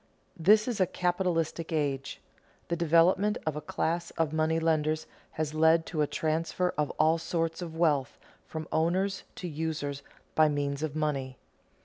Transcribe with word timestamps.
_This 0.35 0.67
is 0.67 0.79
a 0.81 0.87
capitalistic 0.87 1.71
age. 1.71 2.19
The 2.69 2.75
development 2.75 3.37
of 3.45 3.55
a 3.55 3.61
class 3.61 4.09
of 4.17 4.33
money 4.33 4.59
lenders 4.59 5.05
has 5.33 5.53
led 5.53 5.85
to 5.85 6.01
a 6.01 6.07
transfer 6.07 6.73
of 6.75 6.89
all 6.97 7.19
sorts 7.19 7.61
of 7.61 7.77
wealth 7.77 8.17
from 8.47 8.67
owners 8.71 9.25
to 9.35 9.47
users 9.47 10.01
by 10.33 10.49
means 10.49 10.81
of 10.81 10.95
money. 10.95 11.37